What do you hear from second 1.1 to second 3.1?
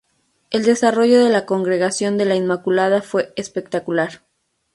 de la Congregación de la Inmaculada